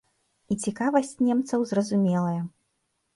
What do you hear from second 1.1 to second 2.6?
немцаў зразумелая.